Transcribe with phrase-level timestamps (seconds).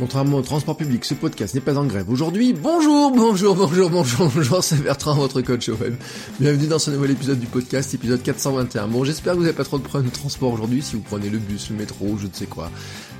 [0.00, 2.54] Contrairement au transport public, ce podcast n'est pas en grève aujourd'hui.
[2.54, 5.94] Bonjour, bonjour, bonjour, bonjour, bonjour, c'est Bertrand, votre coach web.
[6.40, 8.88] Bienvenue dans ce nouvel épisode du podcast, épisode 421.
[8.88, 11.28] Bon, j'espère que vous n'avez pas trop de problèmes de transport aujourd'hui, si vous prenez
[11.28, 12.70] le bus, le métro, je ne sais quoi.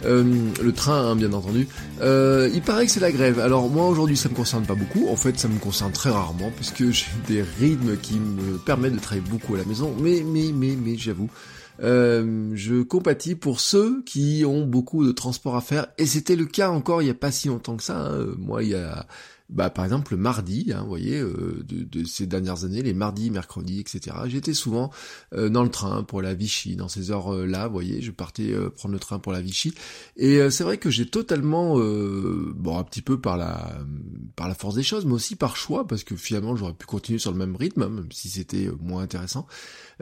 [0.07, 0.25] Euh,
[0.63, 1.69] le train, hein, bien entendu.
[2.01, 3.41] Euh, il paraît que c'est la grève.
[3.41, 5.07] Alors moi, aujourd'hui, ça me concerne pas beaucoup.
[5.11, 9.01] En fait, ça me concerne très rarement, puisque j'ai des rythmes qui me permettent de
[9.01, 9.95] travailler beaucoup à la maison.
[10.01, 11.29] Mais, mais, mais, mais, j'avoue.
[11.83, 16.45] Euh, je compatis pour ceux qui ont beaucoup de transport à faire, et c'était le
[16.45, 17.99] cas encore il n'y a pas si longtemps que ça.
[17.99, 18.35] Hein.
[18.39, 19.07] Moi, il y a
[19.49, 23.33] bah, par exemple le mardi, hein, vous voyez, euh, de, ces dernières années, les mardis,
[23.33, 24.17] mercredis, etc.
[24.27, 24.93] J'étais souvent
[25.35, 28.93] euh, dans le train pour la Vichy, dans ces heures-là, vous voyez, je partais prendre
[28.93, 29.75] le train pour la Vichy,
[30.17, 33.77] et c'est vrai que j'ai totalement, bon, un petit peu par la,
[34.37, 37.19] par la force des choses, mais aussi par choix, parce que finalement j'aurais pu continuer
[37.19, 39.49] sur le même rythme, hein, même si c'était moins intéressant.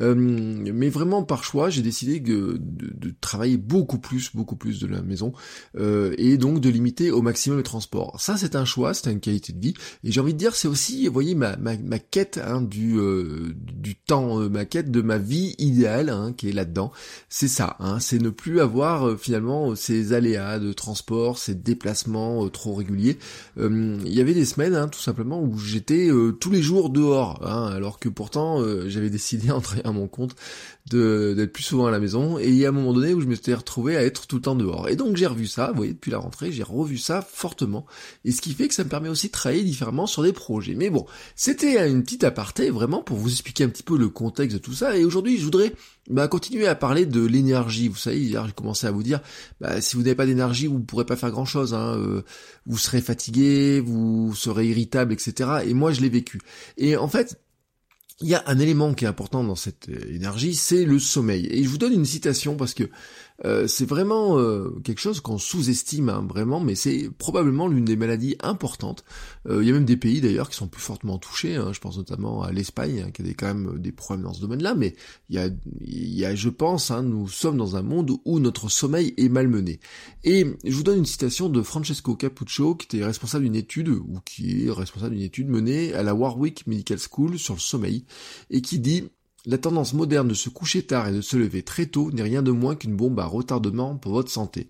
[0.01, 4.87] Euh, mais vraiment par choix, j'ai décidé de, de, travailler beaucoup plus, beaucoup plus de
[4.87, 5.33] la maison,
[5.77, 8.21] euh, et donc de limiter au maximum le transport.
[8.21, 9.75] Ça, c'est un choix, c'est une qualité de vie,
[10.05, 12.99] et j'ai envie de dire, c'est aussi, vous voyez, ma, ma, ma quête hein, du,
[12.99, 16.93] euh, du temps, ma quête de ma vie idéale, hein, qui est là-dedans.
[17.29, 22.75] C'est ça, hein, c'est ne plus avoir finalement ces aléas de transport, ces déplacements trop
[22.75, 23.19] réguliers.
[23.57, 26.09] Il y avait des semaines, hein, tout simplement, où j'étais
[26.41, 30.35] tous les jours dehors, hein, alors que pourtant j'avais décidé entre mon compte
[30.91, 33.27] d'être plus souvent à la maison et il y a un moment donné où je
[33.27, 34.89] me suis retrouvé à être tout le temps dehors.
[34.89, 37.87] Et donc j'ai revu ça, vous voyez, depuis la rentrée, j'ai revu ça fortement.
[38.25, 40.75] Et ce qui fait que ça me permet aussi de travailler différemment sur des projets.
[40.75, 44.57] Mais bon, c'était une petite aparté vraiment pour vous expliquer un petit peu le contexte
[44.57, 44.97] de tout ça.
[44.97, 45.73] Et aujourd'hui, je voudrais
[46.09, 47.89] bah, continuer à parler de l'énergie.
[47.89, 49.21] Vous savez, hier j'ai commencé à vous dire,
[49.61, 51.75] bah, si vous n'avez pas d'énergie, vous ne pourrez pas faire grand-chose.
[51.75, 51.97] Hein.
[51.97, 52.23] Euh,
[52.67, 55.51] vous serez fatigué, vous serez irritable, etc.
[55.67, 56.41] Et moi, je l'ai vécu.
[56.77, 57.41] Et en fait,
[58.21, 61.47] il y a un élément qui est important dans cette euh, énergie, c'est le sommeil.
[61.51, 62.91] Et je vous donne une citation parce que
[63.45, 67.97] euh, c'est vraiment euh, quelque chose qu'on sous-estime hein, vraiment, mais c'est probablement l'une des
[67.97, 69.05] maladies importantes.
[69.49, 71.55] Euh, il y a même des pays d'ailleurs qui sont plus fortement touchés.
[71.55, 74.41] Hein, je pense notamment à l'Espagne hein, qui a quand même des problèmes dans ce
[74.41, 74.75] domaine-là.
[74.75, 74.97] Mais
[75.29, 75.49] il y a,
[75.85, 79.29] il y a je pense, hein, nous sommes dans un monde où notre sommeil est
[79.29, 79.79] malmené.
[80.25, 84.19] Et je vous donne une citation de Francesco Capuccio, qui était responsable d'une étude ou
[84.25, 88.05] qui est responsable d'une étude menée à la Warwick Medical School sur le sommeil,
[88.51, 89.09] et qui dit
[89.47, 92.43] la tendance moderne de se coucher tard et de se lever très tôt n'est rien
[92.43, 94.69] de moins qu'une bombe à retardement pour votre santé.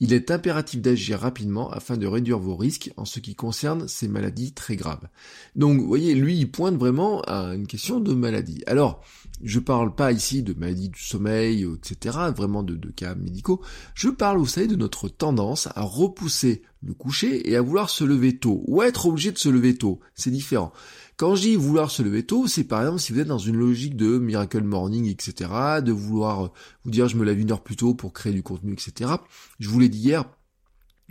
[0.00, 4.06] Il est impératif d'agir rapidement afin de réduire vos risques en ce qui concerne ces
[4.06, 5.08] maladies très graves.
[5.56, 8.62] Donc, vous voyez, lui, il pointe vraiment à une question de maladie.
[8.68, 9.02] Alors,
[9.42, 13.60] je parle pas ici de maladies du sommeil, etc., vraiment de, cas médicaux.
[13.94, 18.04] Je parle, vous savez, de notre tendance à repousser le coucher et à vouloir se
[18.04, 20.00] lever tôt, ou être obligé de se lever tôt.
[20.14, 20.72] C'est différent.
[21.16, 23.56] Quand je dis vouloir se lever tôt, c'est par exemple si vous êtes dans une
[23.56, 25.50] logique de miracle morning, etc.,
[25.82, 26.48] de vouloir euh,
[26.84, 29.10] vous dire je me lève une heure plus tôt pour créer du contenu, etc.
[29.58, 30.26] Je vous l'ai dit hier,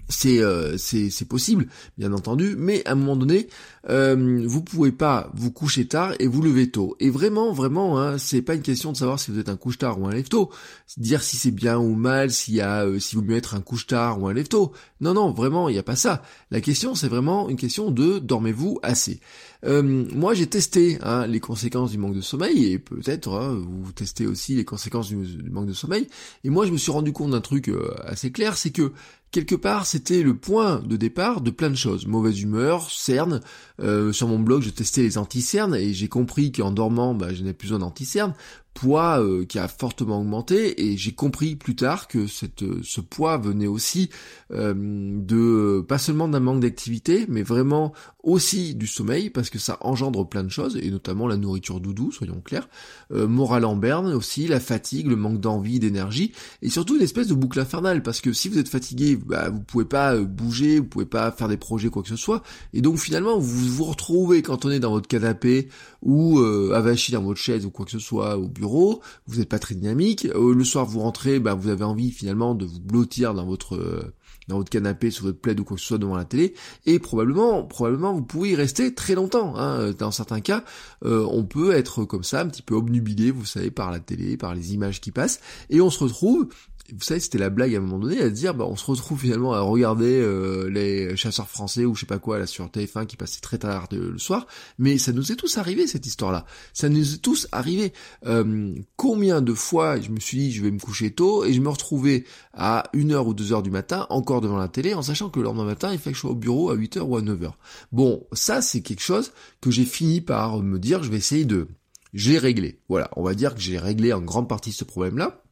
[0.09, 3.47] c'est euh, c'est possible, bien entendu, mais à un moment donné,
[3.89, 6.95] euh, vous pouvez pas vous coucher tard et vous lever tôt.
[6.99, 9.77] Et vraiment, vraiment, hein, c'est pas une question de savoir si vous êtes un couche
[9.77, 10.51] tard ou un lève tôt,
[10.97, 13.61] dire si c'est bien ou mal, s'il y a, euh, si vous mieux être un
[13.61, 14.73] couche tard ou un lève tôt.
[14.99, 16.21] Non, non, vraiment, il n'y a pas ça.
[16.51, 19.19] La question, c'est vraiment une question de dormez-vous assez.
[19.65, 23.91] Euh, moi, j'ai testé hein, les conséquences du manque de sommeil et peut-être hein, vous
[23.91, 25.15] testez aussi les conséquences du,
[25.49, 26.07] manque de sommeil.
[26.43, 27.71] Et moi, je me suis rendu compte d'un truc
[28.05, 28.91] assez clair, c'est que
[29.31, 32.07] quelque part, c'était le point de départ de plein de choses.
[32.07, 33.41] Mauvaise humeur, cernes.
[33.79, 37.41] Euh, sur mon blog, je testais les anti-cernes et j'ai compris qu'en dormant, bah, je
[37.41, 38.33] n'avais plus besoin d'anti-cernes
[38.77, 43.01] poids euh, qui a fortement augmenté et j'ai compris plus tard que cette, euh, ce
[43.01, 44.11] poids venait aussi
[44.51, 49.79] euh, de pas seulement d'un manque d'activité mais vraiment aussi du sommeil parce que ça
[49.81, 52.69] engendre plein de choses et notamment la nourriture doudou soyons clairs
[53.09, 57.33] moral en berne aussi la fatigue le manque d'envie d'énergie et surtout une espèce de
[57.33, 61.05] boucle infernale parce que si vous êtes fatigué bah, vous pouvez pas bouger vous pouvez
[61.05, 64.65] pas faire des projets quoi que ce soit et donc finalement vous vous retrouvez quand
[64.65, 65.69] on est dans votre canapé
[66.03, 69.59] ou avachi dans votre chaise ou quoi que ce soit au bureau vous n'êtes pas
[69.59, 73.33] très dynamique, euh, le soir vous rentrez, bah, vous avez envie finalement de vous blottir
[73.33, 74.13] dans votre euh,
[74.47, 76.53] dans votre canapé, sur votre plaid ou quoi que ce soit devant la télé,
[76.85, 79.57] et probablement, probablement vous pouvez y rester très longtemps.
[79.57, 79.91] Hein.
[79.91, 80.63] Dans certains cas,
[81.03, 84.37] euh, on peut être comme ça, un petit peu obnubilé, vous savez, par la télé,
[84.37, 86.47] par les images qui passent, et on se retrouve
[86.93, 89.19] vous savez, c'était la blague à un moment donné, à dire, bah, on se retrouve
[89.19, 93.05] finalement à regarder euh, les chasseurs français ou je sais pas quoi là sur TF1
[93.05, 94.47] qui passait très tard le soir,
[94.77, 96.45] mais ça nous est tous arrivé cette histoire-là.
[96.73, 97.93] Ça nous est tous arrivé.
[98.25, 101.61] Euh, combien de fois je me suis dit, je vais me coucher tôt et je
[101.61, 102.23] me retrouvais
[102.53, 105.65] à 1h ou 2h du matin encore devant la télé en sachant que le lendemain
[105.65, 107.51] matin il fait que je sois au bureau à 8h ou à 9h.
[107.91, 109.31] Bon, ça c'est quelque chose
[109.61, 111.67] que j'ai fini par me dire, je vais essayer de...
[112.13, 112.79] J'ai réglé.
[112.87, 115.43] Voilà, on va dire que j'ai réglé en grande partie ce problème-là.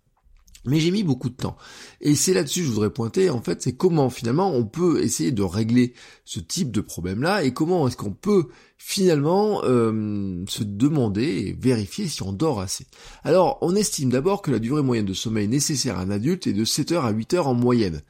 [0.66, 1.58] Mais j'ai mis beaucoup de temps.
[2.02, 5.32] Et c'est là-dessus que je voudrais pointer, en fait, c'est comment finalement on peut essayer
[5.32, 8.48] de régler ce type de problème-là et comment est-ce qu'on peut
[8.78, 12.88] finalement euh, se demander et vérifier si on dort assez.
[13.24, 16.54] Alors, on estime d'abord que la durée moyenne de sommeil nécessaire à un adulte est
[16.54, 18.02] de 7 heures à 8 heures en moyenne.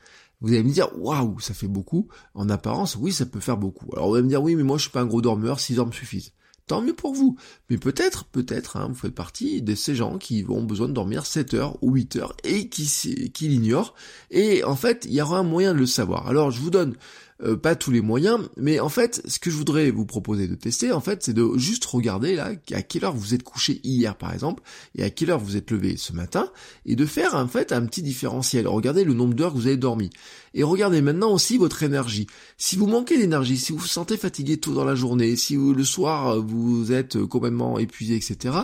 [0.41, 2.07] Vous allez me dire, waouh, ça fait beaucoup.
[2.33, 3.87] En apparence, oui, ça peut faire beaucoup.
[3.93, 5.79] Alors, vous allez me dire, oui, mais moi, je suis pas un gros dormeur, 6
[5.79, 6.33] heures me suffisent
[6.67, 7.35] tant mieux pour vous.
[7.69, 11.25] Mais peut-être, peut-être, hein, vous faites partie de ces gens qui ont besoin de dormir
[11.25, 13.93] 7 heures ou 8 heures et qui, qui l'ignorent.
[14.31, 16.27] Et en fait, il y aura un moyen de le savoir.
[16.27, 16.95] Alors, je vous donne
[17.43, 20.55] euh, pas tous les moyens, mais en fait, ce que je voudrais vous proposer de
[20.55, 24.15] tester, en fait, c'est de juste regarder là à quelle heure vous êtes couché hier,
[24.15, 24.63] par exemple,
[24.97, 26.49] et à quelle heure vous êtes levé ce matin,
[26.85, 28.69] et de faire en fait un petit différentiel.
[28.69, 30.11] Regardez le nombre d'heures que vous avez dormi,
[30.53, 32.27] et regardez maintenant aussi votre énergie.
[32.57, 35.73] Si vous manquez d'énergie, si vous vous sentez fatigué tôt dans la journée, si vous,
[35.73, 38.55] le soir vous êtes complètement épuisé, etc.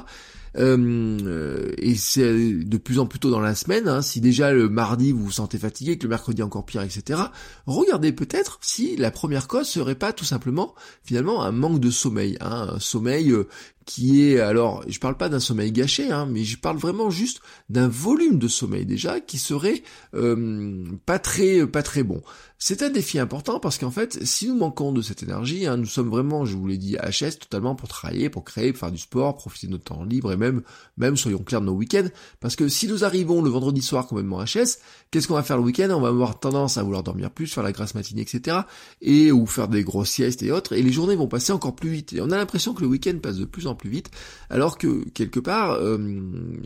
[0.57, 4.69] Euh, et c'est de plus en plus tôt dans la semaine, hein, si déjà le
[4.69, 7.21] mardi vous vous sentez fatigué, que le mercredi encore pire, etc.,
[7.67, 12.37] regardez peut-être si la première cause serait pas tout simplement finalement un manque de sommeil,
[12.41, 13.47] hein, un sommeil euh,
[13.85, 17.41] qui est alors, je parle pas d'un sommeil gâché, hein, mais je parle vraiment juste
[17.69, 19.83] d'un volume de sommeil déjà qui serait
[20.13, 22.21] euh, pas très pas très bon.
[22.63, 25.87] C'est un défi important parce qu'en fait, si nous manquons de cette énergie, hein, nous
[25.87, 28.99] sommes vraiment, je vous l'ai dit, HS totalement pour travailler, pour créer, pour faire du
[28.99, 30.61] sport, profiter de notre temps libre et même,
[30.95, 32.09] même soyons clairs de nos week-ends.
[32.39, 34.77] Parce que si nous arrivons le vendredi soir complètement HS,
[35.09, 35.89] qu'est-ce qu'on va faire le week-end?
[35.89, 38.57] On va avoir tendance à vouloir dormir plus, faire la grasse matinée, etc.
[39.01, 40.73] Et ou faire des grosses siestes et autres.
[40.73, 42.13] Et les journées vont passer encore plus vite.
[42.13, 44.11] Et on a l'impression que le week-end passe de plus en plus vite,
[44.49, 45.97] alors que quelque part, euh,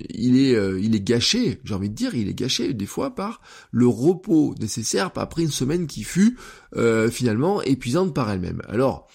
[0.10, 1.60] il est, euh, il est gâché.
[1.64, 3.42] J'ai envie de dire, il est gâché des fois par
[3.72, 6.38] le repos nécessaire après une semaine qui fut
[6.76, 8.62] euh, finalement épuisante par elle-même.
[8.68, 9.08] Alors,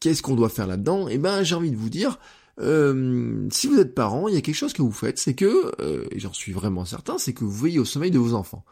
[0.00, 1.08] qu'est-ce qu'on doit faire là-dedans?
[1.08, 2.18] Eh ben, j'ai envie de vous dire.
[2.58, 5.72] si vous êtes parent, il y a quelque chose que vous faites, c'est que,
[6.10, 8.64] et j'en suis vraiment certain, c'est que vous veillez au sommeil de vos enfants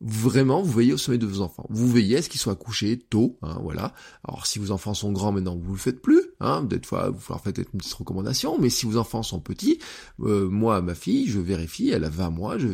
[0.00, 1.66] vraiment vous veillez au sommeil de vos enfants.
[1.70, 3.94] Vous veillez à ce qu'ils soient couchés tôt, hein, voilà.
[4.24, 7.20] Alors si vos enfants sont grands maintenant, vous le faites plus, hein, des fois vous
[7.20, 9.78] faire peut-être une petite recommandation, mais si vos enfants sont petits,
[10.20, 12.68] euh, moi ma fille, je vérifie, elle a 20 mois, je,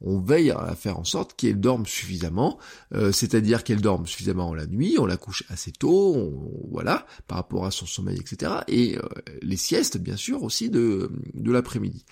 [0.00, 2.58] on veille à faire en sorte qu'elle dorme suffisamment,
[2.94, 6.32] euh, c'est-à-dire qu'elle dorme suffisamment la nuit, on la couche assez tôt,
[6.70, 8.52] voilà, par rapport à son sommeil, etc.
[8.68, 9.02] Et euh,
[9.42, 12.04] les siestes, bien sûr, aussi de, de l'après-midi.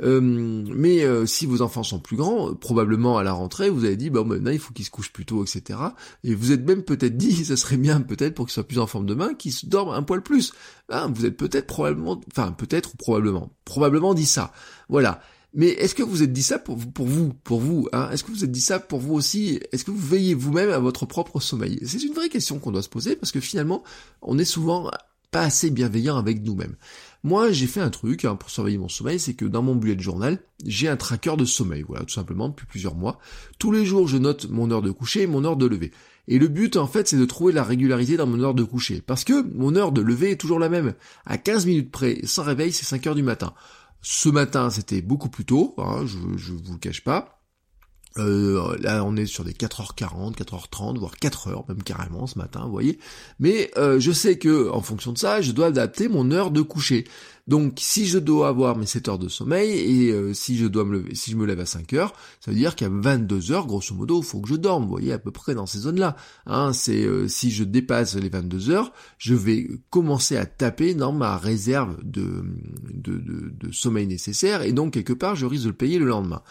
[0.00, 3.96] Euh, mais euh, si vos enfants sont plus grands, probablement à la rentrée, vous avez
[3.96, 5.78] dit, bah maintenant il faut qu'ils se couchent plus tôt, etc.
[6.24, 8.86] Et vous êtes même peut-être dit, ça serait bien peut-être pour qu'ils soient plus en
[8.86, 10.52] forme demain, qu'ils dorment un poil plus.
[10.88, 14.52] Hein, vous êtes peut-être probablement, enfin peut-être ou probablement, probablement dit ça.
[14.88, 15.20] Voilà.
[15.54, 18.08] Mais est-ce que vous êtes dit ça pour, pour vous, pour vous hein?
[18.10, 19.60] Est-ce que vous êtes dit ça pour vous aussi?
[19.70, 21.78] Est-ce que vous veillez vous-même à votre propre sommeil?
[21.84, 23.82] C'est une vraie question qu'on doit se poser parce que finalement,
[24.22, 24.90] on est souvent
[25.30, 26.76] pas assez bienveillant avec nous-mêmes.
[27.24, 29.98] Moi, j'ai fait un truc hein, pour surveiller mon sommeil, c'est que dans mon bullet
[29.98, 33.20] journal, j'ai un tracker de sommeil, voilà, tout simplement, depuis plusieurs mois.
[33.60, 35.92] Tous les jours, je note mon heure de coucher et mon heure de lever.
[36.26, 39.00] Et le but, en fait, c'est de trouver la régularité dans mon heure de coucher.
[39.00, 40.94] Parce que mon heure de lever est toujours la même.
[41.24, 43.54] À 15 minutes près, sans réveil, c'est 5 heures du matin.
[44.00, 47.41] Ce matin, c'était beaucoup plus tôt, hein, je, je vous le cache pas.
[48.18, 52.72] Euh, là, on est sur des 4h40, 4h30, voire 4h même carrément ce matin, vous
[52.72, 52.98] voyez.
[53.38, 56.62] Mais euh, je sais que en fonction de ça, je dois adapter mon heure de
[56.62, 57.04] coucher.
[57.48, 60.84] Donc si je dois avoir mes 7 heures de sommeil et euh, si je dois
[60.84, 63.66] me lever, si je me lève à 5 heures, ça veut dire qu'à 22 heures,
[63.66, 66.14] grosso modo, il faut que je dorme, vous voyez, à peu près dans ces zones-là.
[66.46, 71.36] Hein, c'est si je dépasse les 22 heures, je vais commencer à taper dans ma
[71.36, 72.44] réserve de,
[72.94, 76.42] de, de sommeil nécessaire et donc quelque part, je risque de le payer le lendemain.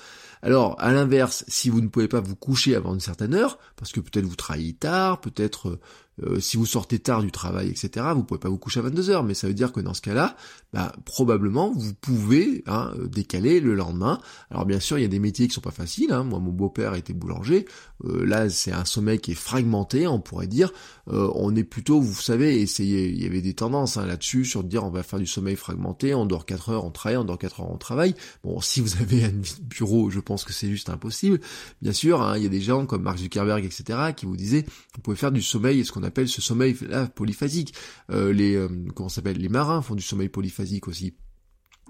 [0.42, 3.92] Alors, à l'inverse, si vous ne pouvez pas vous coucher avant une certaine heure, parce
[3.92, 5.80] que peut-être vous travaillez tard, peut-être
[6.24, 9.10] euh, si vous sortez tard du travail, etc., vous pouvez pas vous coucher à 22
[9.10, 10.36] heures, mais ça veut dire que dans ce cas-là,
[10.74, 14.20] bah, probablement vous pouvez hein, décaler le lendemain.
[14.50, 16.12] Alors bien sûr, il y a des métiers qui sont pas faciles.
[16.12, 16.24] Hein.
[16.24, 17.66] Moi, mon beau-père était boulanger.
[18.06, 20.72] Euh, là, c'est un sommeil qui est fragmenté, on pourrait dire.
[21.10, 24.64] Euh, on est plutôt, vous savez, essayer, il y avait des tendances hein, là-dessus sur
[24.64, 27.38] dire on va faire du sommeil fragmenté, on dort 4 heures, on travaille, on dort
[27.38, 28.16] 4 heures, on travaille.
[28.44, 31.40] Bon, si vous avez un bureau, je pense que c'est juste impossible.
[31.82, 34.66] Bien sûr, hein, il y a des gens comme Mark Zuckerberg, etc., qui vous disaient
[34.96, 37.74] vous pouvez faire du sommeil et ce qu'on appelle ce sommeil là polyphasique.
[38.10, 41.16] Euh, les euh, comment s'appelle les marins font du sommeil polyphasique aussi.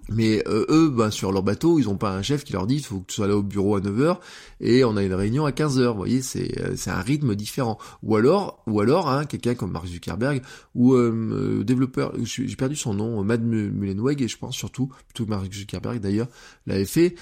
[0.10, 2.76] Mais euh, eux, ben, sur leur bateau, ils ont pas un chef qui leur dit
[2.76, 4.18] il faut que tu sois là au bureau à 9h
[4.60, 5.88] et on a une réunion à 15h.
[5.88, 7.78] Vous voyez, c'est euh, c'est un rythme différent.
[8.04, 10.42] Ou alors, ou alors, hein, quelqu'un comme Mark Zuckerberg
[10.76, 15.30] ou euh, développeur, j'ai perdu son nom, Mad Mullenweg et je pense surtout plutôt que
[15.30, 16.28] Mark Zuckerberg d'ailleurs
[16.68, 17.16] l'avait fait.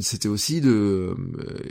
[0.00, 1.14] C'était aussi de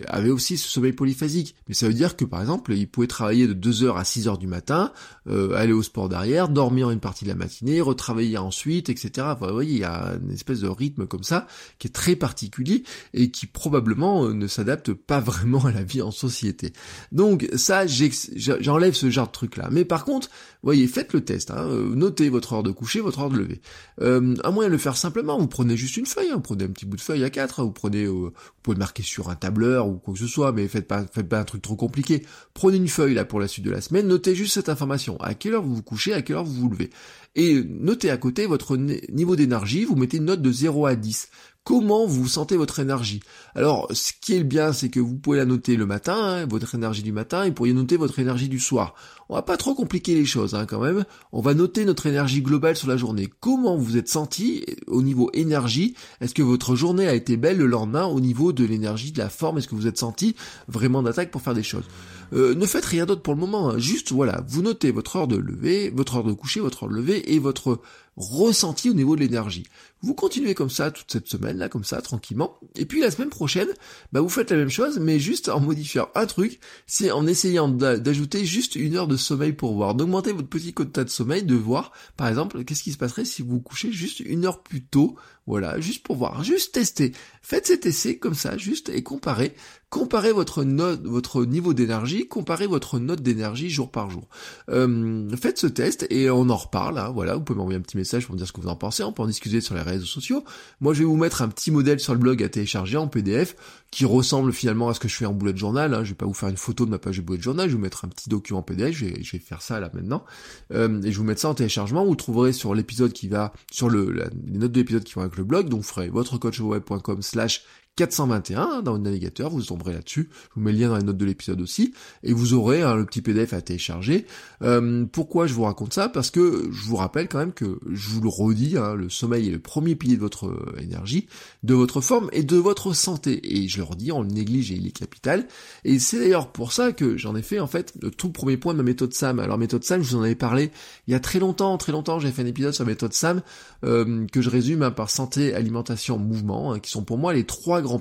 [0.08, 1.56] avait aussi ce sommeil polyphasique.
[1.68, 4.48] Mais ça veut dire que par exemple, il pouvait travailler de 2h à 6h du
[4.48, 4.92] matin,
[5.28, 9.28] aller au sport derrière, dormir une partie de la matinée, retravailler ensuite, etc.
[9.40, 11.48] vous voyez, il y a un espèce de rythme comme ça,
[11.78, 12.84] qui est très particulier
[13.14, 16.74] et qui probablement euh, ne s'adapte pas vraiment à la vie en société.
[17.12, 19.70] Donc ça, j'enlève ce genre de truc-là.
[19.72, 20.30] Mais par contre,
[20.64, 23.62] voyez, faites le test, hein, euh, notez votre heure de coucher, votre heure de lever.
[24.02, 26.66] Euh, un moyen de le faire simplement, vous prenez juste une feuille, hein, vous prenez
[26.66, 29.30] un petit bout de feuille à quatre, hein, vous prenez, euh, vous pouvez marquer sur
[29.30, 31.76] un tableur ou quoi que ce soit, mais faites pas, faites pas un truc trop
[31.76, 32.26] compliqué.
[32.54, 35.18] Prenez une feuille là pour la suite de la semaine, notez juste cette information.
[35.22, 36.90] À quelle heure vous vous couchez, à quelle heure vous vous levez.
[37.36, 41.30] Et notez à côté votre niveau d'énergie, vous mettez note de 0 à 10
[41.70, 43.20] comment vous sentez votre énergie?
[43.54, 46.74] Alors, ce qui est bien, c'est que vous pouvez la noter le matin, hein, votre
[46.74, 48.96] énergie du matin, et pourriez noter votre énergie du soir.
[49.30, 51.06] On va pas trop compliquer les choses hein, quand même.
[51.32, 53.30] On va noter notre énergie globale sur la journée.
[53.40, 55.94] Comment vous êtes senti au niveau énergie?
[56.22, 59.30] Est-ce que votre journée a été belle le lendemain au niveau de l'énergie, de la
[59.30, 59.60] forme?
[59.60, 60.36] Est-ce que vous êtes senti
[60.68, 61.86] vraiment d'attaque pour faire des choses?
[62.34, 63.70] Euh, Ne faites rien d'autre pour le moment.
[63.70, 63.78] Hein.
[63.78, 66.96] Juste voilà, vous notez votre heure de lever, votre heure de coucher, votre heure de
[66.96, 67.82] lever et votre
[68.20, 69.66] ressenti au niveau de l'énergie.
[70.02, 72.58] Vous continuez comme ça toute cette semaine là, comme ça, tranquillement.
[72.76, 73.70] Et puis la semaine prochaine,
[74.12, 77.70] bah vous faites la même chose, mais juste en modifiant un truc, c'est en essayant
[77.70, 81.56] d'ajouter juste une heure de sommeil pour voir, d'augmenter votre petit quota de sommeil, de
[81.56, 84.84] voir, par exemple, qu'est-ce qui se passerait si vous vous couchez juste une heure plus
[84.84, 85.16] tôt,
[85.48, 87.14] voilà, juste pour voir, juste tester.
[87.42, 89.56] Faites cet essai comme ça, juste et comparez,
[89.90, 94.28] comparez votre note, votre niveau d'énergie, comparez votre note d'énergie jour par jour.
[94.70, 97.00] Euh, faites ce test et on en reparle.
[97.00, 98.76] Hein, voilà, vous pouvez m'envoyer un petit message pour me dire ce que vous en
[98.76, 99.04] pensez.
[99.04, 100.44] On peut en discuter sur les réseaux sociaux.
[100.80, 103.56] Moi, je vais vous mettre un petit modèle sur le blog à télécharger en PDF
[103.92, 105.94] qui ressemble finalement à ce que je fais en bullet journal.
[105.94, 106.04] Hein.
[106.04, 107.78] Je vais pas vous faire une photo de ma page de bullet journal, je vais
[107.78, 110.24] vous mettre un petit document PDF, je vais, je faire ça là maintenant.
[110.72, 112.06] Euh, et je vous mettre ça en téléchargement.
[112.06, 115.38] Vous trouverez sur l'épisode qui va, sur le, les notes de l'épisode qui vont avec
[115.38, 115.70] le blog.
[115.70, 117.64] Donc vous ferez votrecoachweb.com slash
[118.00, 120.30] 421 dans le navigateur, vous tomberez là-dessus.
[120.32, 122.96] Je vous mets le lien dans les notes de l'épisode aussi, et vous aurez hein,
[122.96, 124.26] le petit PDF à télécharger.
[124.62, 126.08] Euh, pourquoi je vous raconte ça?
[126.08, 129.50] Parce que je vous rappelle quand même que, je vous le redis, hein, le sommeil
[129.50, 131.28] est le premier pilier de votre euh, énergie,
[131.64, 133.42] de votre forme et de votre santé.
[133.44, 135.46] Et je le redis, on le néglige et il est capital.
[135.84, 138.72] Et c'est d'ailleurs pour ça que j'en ai fait en fait le tout premier point
[138.72, 139.40] de ma méthode SAM.
[139.40, 140.72] Alors méthode SAM, je vous en avais parlé
[141.08, 143.42] il y a très longtemps, très longtemps, j'ai fait un épisode sur la méthode SAM
[143.84, 147.82] euh, que je résume hein, par santé, alimentation, mouvement, qui sont pour moi les trois
[147.82, 148.00] grands grand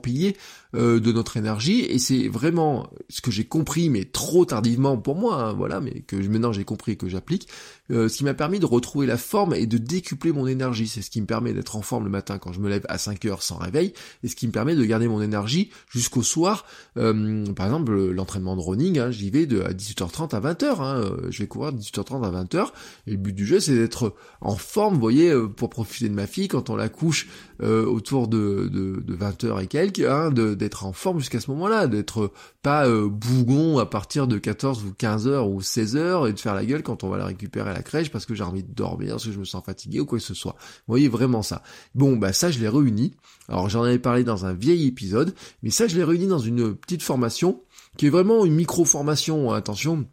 [0.74, 1.80] euh, de notre énergie.
[1.80, 6.02] Et c'est vraiment ce que j'ai compris mais trop tardivement pour moi hein, voilà mais
[6.02, 7.48] que maintenant j'ai compris et que j'applique
[7.90, 10.86] euh, ce qui m'a permis de retrouver la forme et de décupler mon énergie.
[10.86, 12.98] C'est ce qui me permet d'être en forme le matin quand je me lève à
[12.98, 16.66] 5 heures sans réveil et ce qui me permet de garder mon énergie jusqu'au soir.
[16.98, 21.16] Euh, par exemple l'entraînement de running hein, j'y vais de à 18h30 à 20h hein,
[21.30, 22.66] je vais courir de 18h30 à 20h
[23.06, 26.26] et le but du jeu c'est d'être en forme vous voyez pour profiter de ma
[26.26, 27.28] fille quand on la couche
[27.62, 32.32] autour de, de, de 20h et quelques hein, d'être en forme jusqu'à ce moment-là, d'être
[32.62, 36.38] pas euh, bougon à partir de 14 ou 15 heures ou 16 heures et de
[36.38, 38.62] faire la gueule quand on va la récupérer à la crèche parce que j'ai envie
[38.62, 40.56] de dormir, parce que je me sens fatigué ou quoi que ce soit.
[40.58, 41.62] Vous voyez vraiment ça.
[41.94, 43.14] Bon, bah ça je l'ai réuni.
[43.48, 46.74] Alors j'en avais parlé dans un vieil épisode, mais ça je l'ai réuni dans une
[46.74, 47.62] petite formation
[47.96, 50.06] qui est vraiment une micro-formation, attention,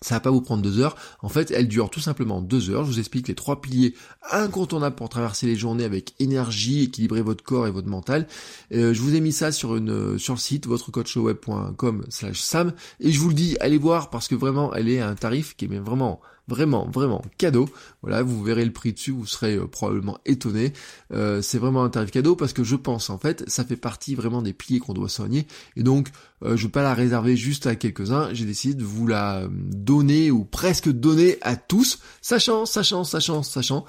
[0.00, 0.96] ça va pas vous prendre deux heures.
[1.22, 2.84] En fait, elle dure tout simplement deux heures.
[2.84, 3.94] Je vous explique les trois piliers
[4.30, 8.26] incontournables pour traverser les journées avec énergie, équilibrer votre corps et votre mental.
[8.72, 13.18] Euh, je vous ai mis ça sur une sur le site votrecoachweb.com/slash sam et je
[13.20, 16.20] vous le dis, allez voir parce que vraiment, elle est un tarif qui est vraiment
[16.48, 17.68] Vraiment, vraiment cadeau.
[18.02, 20.72] Voilà, vous verrez le prix dessus, vous serez euh, probablement étonné.
[21.12, 24.14] Euh, c'est vraiment un tarif cadeau parce que je pense en fait, ça fait partie
[24.14, 25.48] vraiment des piliers qu'on doit soigner.
[25.74, 26.08] Et donc,
[26.44, 28.32] euh, je vais pas la réserver juste à quelques-uns.
[28.32, 33.84] J'ai décidé de vous la donner ou presque donner à tous, sachant, sachant, sachant, sachant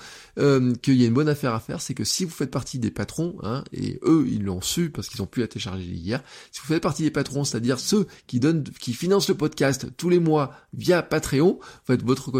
[0.81, 1.81] qu'il y a une bonne affaire à faire.
[1.81, 5.09] C'est que si vous faites partie des patrons, hein, et eux ils l'ont su parce
[5.09, 6.23] qu'ils ont pu la télécharger hier.
[6.51, 10.09] Si vous faites partie des patrons, c'est-à-dire ceux qui donnent, qui financent le podcast tous
[10.09, 12.31] les mois via Patreon, en fait votre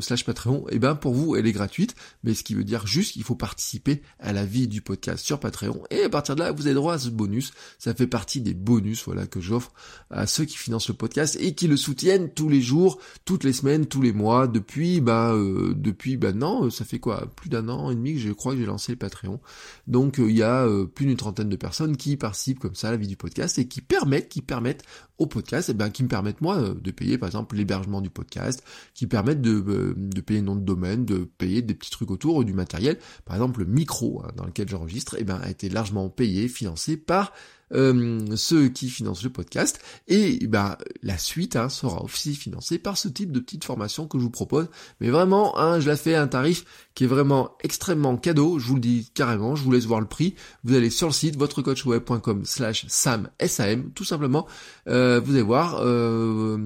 [0.00, 2.86] slash Patreon, et eh ben pour vous elle est gratuite, mais ce qui veut dire
[2.86, 6.40] juste qu'il faut participer à la vie du podcast sur Patreon, et à partir de
[6.40, 9.72] là vous avez droit à ce bonus, ça fait partie des bonus voilà que j'offre
[10.10, 13.52] à ceux qui financent le podcast et qui le soutiennent tous les jours, toutes les
[13.52, 17.68] semaines, tous les mois, depuis bah euh, depuis bah non, ça fait quoi, plus d'un
[17.68, 19.40] an et demi que je crois que j'ai lancé le Patreon,
[19.86, 22.88] donc euh, il y a euh, plus d'une trentaine de personnes qui participent comme ça
[22.88, 24.84] à la vie du podcast et qui permettent, qui permettent
[25.18, 28.62] au podcast, et ben qui me permettent moi de payer par exemple l'hébergement du podcast,
[28.94, 32.44] qui permettent euh, de, payer le nom de domaine, de payer des petits trucs autour
[32.44, 32.98] du matériel.
[33.24, 36.96] Par exemple, le micro hein, dans lequel j'enregistre, eh ben, a été largement payé, financé
[36.96, 37.32] par
[37.72, 39.80] euh, ceux qui financent le podcast.
[40.08, 44.18] Et bah la suite hein, sera aussi financée par ce type de petite formation que
[44.18, 44.68] je vous propose.
[45.00, 48.66] Mais vraiment, hein, je la fais à un tarif qui est vraiment extrêmement cadeau, je
[48.68, 50.34] vous le dis carrément, je vous laisse voir le prix.
[50.64, 54.46] Vous allez sur le site votrecoachweb.com slash sam, S-A-M, tout simplement.
[54.88, 56.56] Euh, vous allez voir euh,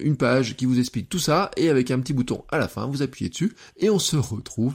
[0.00, 2.86] une page qui vous explique tout ça et avec un petit bouton à la fin,
[2.86, 4.74] vous appuyez dessus et on se retrouve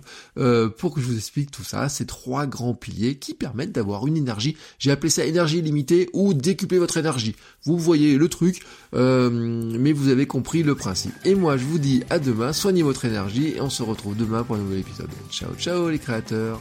[0.78, 1.90] pour que je vous explique tout ça.
[1.90, 5.73] Ces trois grands piliers qui permettent d'avoir une énergie, j'ai appelé ça énergie limitée
[6.14, 7.36] ou décupler votre énergie.
[7.64, 8.62] Vous voyez le truc,
[8.94, 11.14] mais vous avez compris le principe.
[11.26, 14.44] Et moi je vous dis à demain, soignez votre énergie et on se retrouve demain
[14.44, 15.10] pour un nouvel épisode.
[15.32, 16.60] Ciao ciao les créateurs